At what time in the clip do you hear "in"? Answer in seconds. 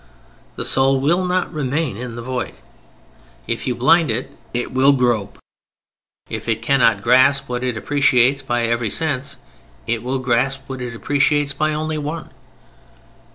1.95-2.15